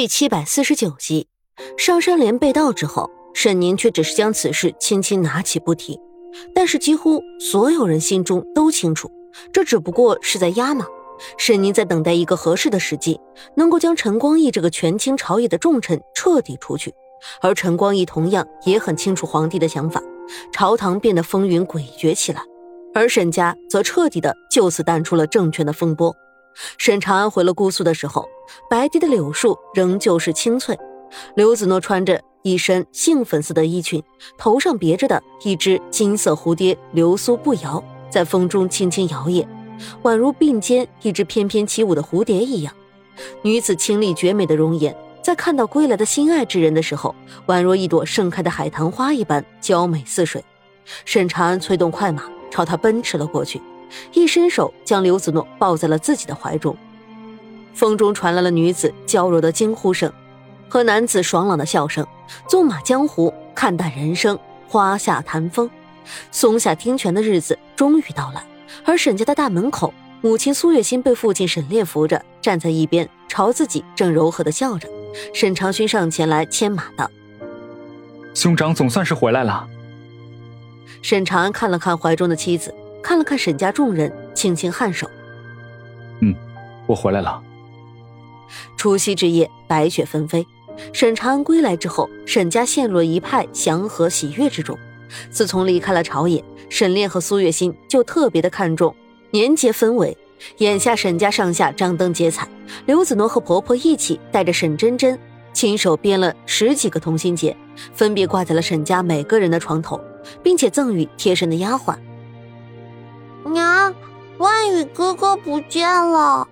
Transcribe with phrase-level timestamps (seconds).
[0.00, 1.26] 第七百四十九集，
[1.76, 6.00] 上山莲被盗之后，沈宁却只是将此事轻轻拿起不提。
[6.54, 9.10] 但是几乎所有人心中都清楚，
[9.52, 10.86] 这只不过是在压马。
[11.36, 13.20] 沈宁在等待一个合适的时机，
[13.58, 16.94] 能够将陈光义这个权倾朝野的重臣彻底除去。
[17.42, 20.02] 而陈光义同样也很清楚皇帝的想法，
[20.50, 22.42] 朝堂变得风云诡谲起来，
[22.94, 26.16] 而沈家则彻底的就此淡出了政权的风波。
[26.78, 28.28] 沈长安回了姑苏的时候，
[28.68, 30.78] 白堤的柳树仍旧是青翠。
[31.34, 34.02] 刘子诺穿着一身杏粉色的衣裙，
[34.38, 39.46] 头上别着的一只金色蝴蝶流苏不摇，在风中轻轻摇曳，
[40.02, 42.72] 宛如并肩一只翩翩起舞的蝴蝶一样。
[43.42, 47.14] 女子清丽绝美的容颜，在看到归来的心爱之人的时候，
[47.46, 50.42] 宛若一朵盛开的海棠花一般娇美似水。
[51.04, 53.60] 沈长安催动快马，朝她奔驰了过去。
[54.12, 56.76] 一伸手将刘子诺抱在了自己的怀中，
[57.74, 60.12] 风中传来了女子娇柔的惊呼声，
[60.68, 62.06] 和男子爽朗的笑声。
[62.46, 65.68] 纵马江湖，看淡人生，花下谈风。
[66.30, 68.44] 松下听泉的日子终于到了，
[68.84, 74.88] 而沈家的大门口，母亲苏月心被父亲沈烈扶着站在一边，朝自己正柔和的笑着。
[75.34, 77.10] 沈长勋上前来牵马道
[78.32, 79.66] ：“兄长总算是回来了。”
[81.02, 82.72] 沈长安看了看怀中的妻子。
[83.10, 85.10] 看了看沈家众人，轻轻颔首
[86.22, 86.32] ：“嗯，
[86.86, 87.42] 我回来了。”
[88.78, 90.46] 除夕之夜，白雪纷飞。
[90.92, 94.78] 沈长安归来之后，沈家陷入了一派祥和喜悦之中。
[95.28, 98.94] 自从离开了朝野，沈炼和苏月心就特别的看重
[99.32, 100.16] 年节氛围。
[100.58, 102.46] 眼下沈家上下张灯结彩，
[102.86, 105.18] 刘子诺和婆婆一起带着沈真真，
[105.52, 107.56] 亲手编了十几个同心结，
[107.92, 110.00] 分别挂在了沈家每个人的床头，
[110.44, 111.96] 并且赠予贴身的丫鬟。
[113.44, 113.94] 娘，
[114.38, 116.46] 万宇哥哥不见了。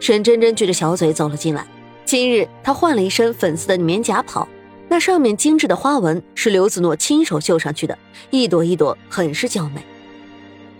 [0.00, 1.66] 沈真真撅着小嘴走了进来。
[2.04, 4.48] 今日她换了一身粉色的棉夹袍，
[4.88, 7.98] 那上面精致的花纹是刘子诺亲手绣上去的，
[8.30, 9.84] 一朵一朵，很是娇美。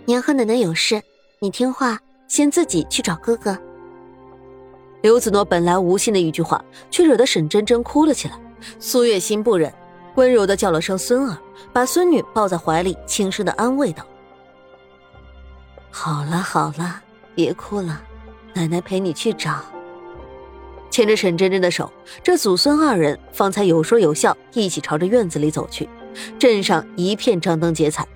[0.05, 1.01] 娘和奶奶有事，
[1.39, 3.55] 你听话，先自己去找哥哥。
[5.01, 8.33] 刘子诺本来无心的一句话，却惹得沈真真哭了起来。
[8.79, 9.71] 苏月心不忍，
[10.15, 11.37] 温柔的叫了声孙儿，
[11.71, 14.03] 把孙女抱在怀里，轻声的安慰道。
[15.91, 17.01] 好了好了，
[17.35, 18.01] 别哭了，
[18.53, 19.59] 奶奶陪你去找。
[20.89, 21.91] 牵着沈真真的手，
[22.23, 25.87] 这祖孙二人方才有说有笑，一起朝着院子里走去。
[26.37, 28.07] 镇上一片张灯结彩，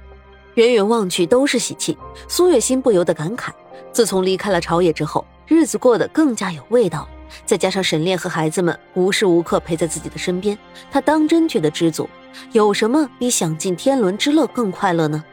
[0.56, 1.98] 远远望去都是喜气。
[2.28, 3.52] 苏月心不由得感慨：
[3.92, 7.10] 自从离开了朝野之后，日子过得更加有味道了。
[7.46, 10.58] 再加上沈炼和孩子们无时无刻陪在自己的身边，
[10.92, 12.10] 他当真觉得知足。
[12.52, 15.24] 有什么比享尽天伦之乐更快乐呢？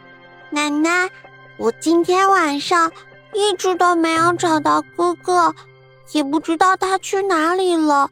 [0.51, 1.11] 奶奶。
[1.61, 2.91] 我今天晚上
[3.35, 5.55] 一直都没有找到哥哥，
[6.13, 8.11] 也不知道他去哪里了。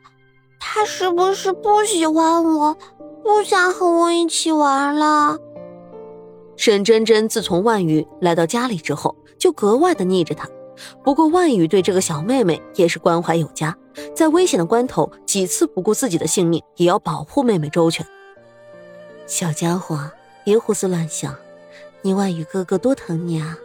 [0.61, 2.77] 他是不是不喜欢我，
[3.25, 5.39] 不想和我一起玩了？
[6.57, 10.47] 沈真真自从万宇来到家里之后，就格外的腻着他。
[11.03, 13.75] 不过万宇对这个小妹妹也是关怀有加，
[14.15, 18.07] 在危险的关头，几次不顾自己的性命，也要保护妹妹周全。
[19.27, 20.11] 小家伙，
[20.45, 21.35] 别胡思乱想。
[22.09, 23.59] 你万宇哥哥多疼你啊！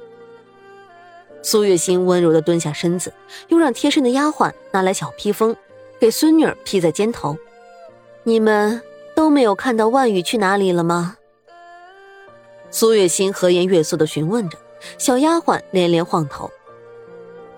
[1.41, 3.13] 苏月心温柔的蹲下身子，
[3.47, 5.55] 又让贴身的丫鬟拿来小披风，
[5.97, 7.37] 给孙女儿披在肩头。
[8.23, 8.81] 你们
[9.15, 11.15] 都没有看到万宇去哪里了吗？
[12.69, 14.57] 苏月心和颜悦色的询问着，
[14.97, 16.51] 小丫鬟连连晃头。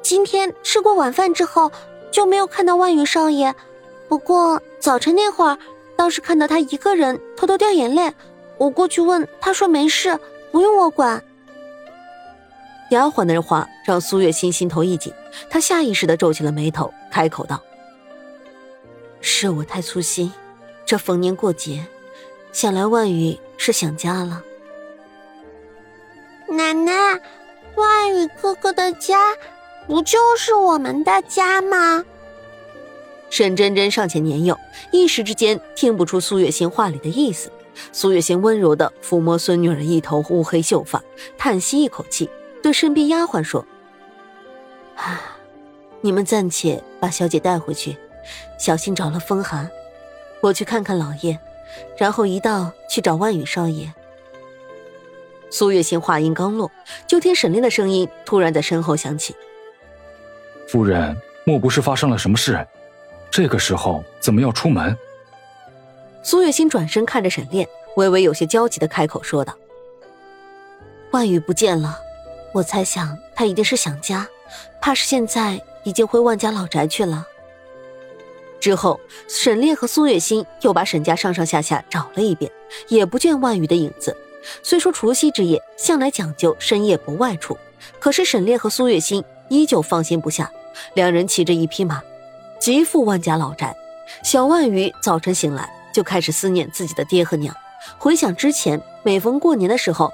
[0.03, 1.71] 今天吃过晚饭之后
[2.11, 3.55] 就没有看到万宇少爷，
[4.07, 5.57] 不过早晨那会儿
[5.95, 8.13] 倒是看到他一个人偷偷掉眼泪，
[8.59, 10.19] 我过去问，他说没事。
[10.51, 11.23] 不用我管。
[12.91, 15.11] 丫鬟的话让苏月心心头一紧，
[15.49, 17.61] 她下意识的皱起了眉头，开口道
[19.21, 20.31] ：“是我太粗心，
[20.85, 21.85] 这逢年过节，
[22.51, 24.43] 想来万宇是想家了。”
[26.47, 27.19] 奶奶，
[27.75, 29.33] 万宇哥哥的家，
[29.87, 32.05] 不就是我们的家吗？
[33.31, 34.57] 沈真真尚且年幼，
[34.91, 37.51] 一时之间听不出苏月心话里的意思。
[37.91, 41.03] 苏月心温柔的抚摸孙女儿一头乌黑秀发，
[41.37, 42.29] 叹息一口气，
[42.61, 43.65] 对身边丫鬟说
[44.95, 45.37] ：“啊，
[46.01, 47.97] 你们暂且把小姐带回去，
[48.57, 49.69] 小心着了风寒。
[50.41, 51.39] 我去看看老爷，
[51.97, 53.93] 然后一道去找万宇少爷。”
[55.51, 56.69] 苏月心话音刚落，
[57.07, 59.35] 就听沈炼的声音突然在身后响起
[60.67, 62.65] ：“夫人，莫不是发生了什么事？
[63.31, 64.97] 这个时候怎么要出门？”
[66.25, 69.55] 苏月心转身看着沈炼，微微有些焦急的开口说道
[71.13, 71.99] ：“万宇不见了，
[72.51, 74.27] 我猜想他一定是想家，
[74.81, 77.27] 怕是现在已经回万家老宅去了。”
[78.59, 82.51] 之后，沈炼和苏月心又把沈家上上下下找了一遍，
[82.87, 84.17] 也不见万宇的影子。
[84.63, 87.55] 虽说除夕之夜向来讲究深夜不外出，
[87.99, 90.51] 可是沈炼和苏月心依旧放心不下。
[90.95, 92.01] 两人骑着一匹马，
[92.59, 93.77] 急赴万家老宅。
[94.23, 97.55] 小万宇早晨醒来就开始思念自己的爹和娘，
[97.97, 100.11] 回想之前每逢过年的时候，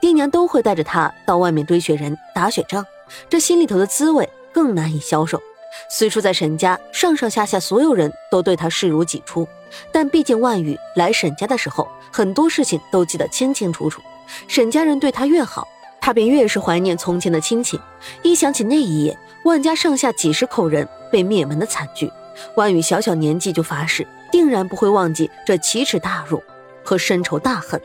[0.00, 2.84] 爹娘都会带着他到外面堆雪人、打雪仗，
[3.28, 5.40] 这心里头的滋味更难以消受。
[5.88, 9.46] 虽说在沈家上上下下所有人都对他视如己出，
[9.92, 14.02] 但毕竟万宇来沈家的时候，很多事情都记得清清楚楚。
[14.48, 15.68] 沈家人对他越好，
[16.00, 17.78] 他便越是怀念从前的亲情。
[18.24, 22.10] 一想起那一夜万家上下几十口人被灭门的惨剧，
[22.56, 26.42] 万宇小小年纪就发誓，定然不会忘记这奇耻大辱
[26.82, 27.80] 和深仇大恨。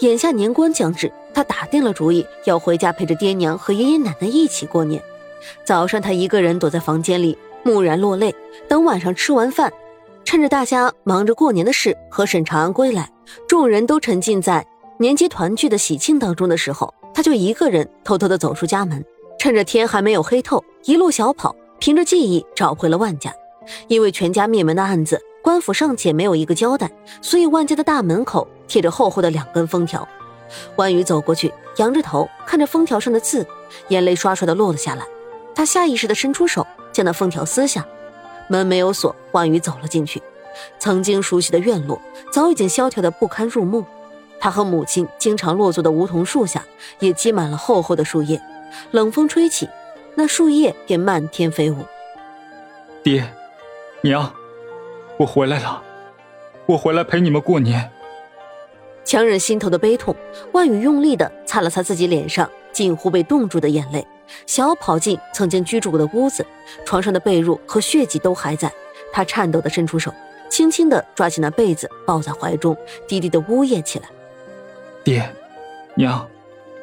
[0.00, 5.02] 眼下年关将至，他打定了主意要回家陪着爹娘和爷爷奶奶一起过年。
[5.64, 8.34] 早上，他一个人躲在房间里，木然落泪。
[8.68, 9.72] 等晚上吃完饭，
[10.24, 13.10] 趁着大家忙着过年的事和沈长安归来，
[13.48, 14.66] 众人都沉浸在
[14.98, 19.04] 年节团聚的喜庆当中的时候，他就一个人偷偷的走出家门，
[19.38, 23.32] 趁着天还没有黑透，一路小跑，凭着记忆找回了万家。
[23.88, 26.90] 因为全家灭门的案子，官府尚且没有一个交代，
[27.20, 30.08] 所以万家的大门口贴着厚厚的两根封条。
[30.76, 33.44] 万宇走过去，仰着头看着封条上的字，
[33.88, 35.04] 眼泪刷刷的落了下来。
[35.54, 37.84] 他下意识的伸出手，将那封条撕下。
[38.48, 40.22] 门没有锁，万宇走了进去。
[40.78, 42.00] 曾经熟悉的院落
[42.30, 43.84] 早已经萧条的不堪入目。
[44.38, 46.64] 他和母亲经常落座的梧桐树下
[46.98, 48.40] 也积满了厚厚的树叶。
[48.90, 49.68] 冷风吹起，
[50.14, 51.84] 那树叶便漫天飞舞。
[53.02, 53.32] 爹，
[54.02, 54.32] 娘，
[55.18, 55.82] 我回来了，
[56.66, 57.90] 我回来陪你们过年。
[59.04, 60.14] 强忍心头的悲痛，
[60.52, 64.06] 万宇用力的擦了擦自己脸上近乎被冻住的眼泪。
[64.46, 66.44] 想要跑进曾经居住过的屋子，
[66.84, 68.72] 床上的被褥和血迹都还在。
[69.12, 70.12] 他颤抖的伸出手，
[70.48, 72.74] 轻轻的抓起那被子，抱在怀中，
[73.06, 74.08] 低低的呜咽起来
[75.04, 75.28] ：“爹，
[75.94, 76.26] 娘，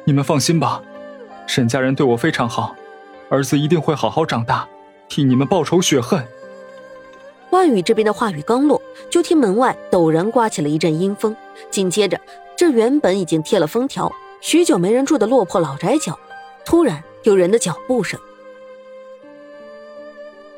[0.04, 0.80] 你们放心吧，
[1.46, 2.76] 沈家人对我非常好，
[3.28, 4.68] 儿子一定会好好长大，
[5.08, 6.24] 替你们报仇雪恨。”
[7.50, 8.80] 万宇这边的话语刚落，
[9.10, 11.36] 就听门外陡然刮起了一阵阴风，
[11.70, 12.20] 紧接着，
[12.56, 16.18] 这原本已经贴了封条、许久没人住的落魄老宅角，
[16.64, 17.02] 突然。
[17.24, 18.18] 有人的脚步声，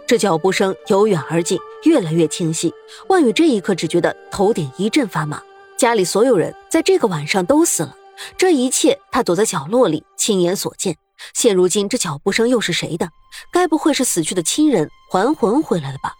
[0.07, 2.73] 这脚步声由远而近，越来越清晰。
[3.09, 5.43] 万宇这一刻只觉得头顶一阵发麻，
[5.77, 7.97] 家里所有人在这个晚上都死了。
[8.39, 10.97] 这一切他躲在角落里亲眼所见。
[11.35, 13.09] 现如今这脚步声又是谁的？
[13.53, 16.13] 该不会是死去的亲人还魂回来了吧？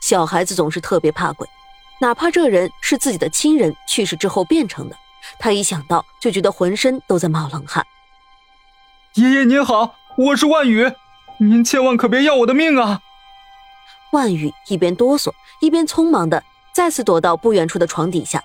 [0.00, 1.48] 小孩子总是特别怕鬼，
[2.00, 4.96] 哪怕这人是自己的亲人去世之后变成的，
[5.38, 7.84] 他一想到就觉得浑身都在冒冷汗。
[9.14, 10.92] 爷爷您好，我是万宇，
[11.38, 13.00] 您千万可别要我的命啊！
[14.12, 16.42] 万宇一边哆嗦，一边匆忙的
[16.72, 18.42] 再次躲到不远处的床底下。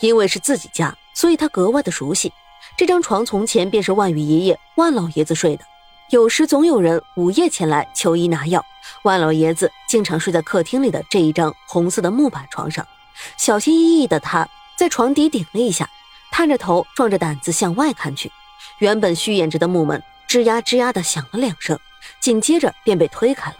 [0.00, 2.32] 因为是自己家，所以他格外的熟悉。
[2.76, 5.64] 这张床从前便是万宇爷爷万老爷子睡的，
[6.10, 8.64] 有时总有人午夜前来求医拿药，
[9.04, 12.84] 万老爷子经常睡在客厅里的这一张红色的木板床上。
[13.36, 15.88] 小心翼翼的他在床底顶了一下，
[16.32, 18.32] 探着头，壮着胆子向外看去。
[18.80, 21.78] 原本虚掩着的木门吱呀吱呀的响了两声，
[22.18, 23.56] 紧接着便被推开了。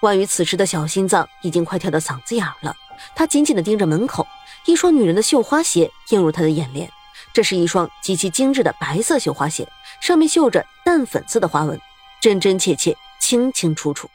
[0.00, 2.76] 万宇此时的小心脏已经快跳到嗓子眼了，
[3.14, 4.26] 他紧紧的盯着门口，
[4.66, 6.90] 一双女人的绣花鞋映入他的眼帘。
[7.32, 9.66] 这是一双极其精致的白色绣花鞋，
[10.00, 11.80] 上面绣着淡粉色的花纹，
[12.20, 14.08] 真真切切，清清楚楚。